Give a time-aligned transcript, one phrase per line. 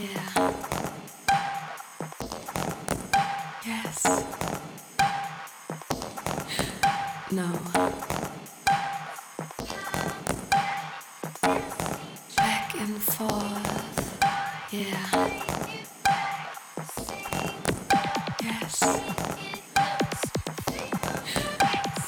[0.00, 0.52] Yeah.
[3.66, 4.04] Yes.
[7.32, 7.48] No.
[12.36, 14.18] Back and forth.
[14.70, 15.30] Yeah.
[18.44, 18.82] Yes.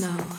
[0.00, 0.35] No.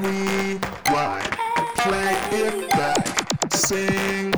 [0.00, 1.30] Rewind,
[1.76, 4.32] play it back, sing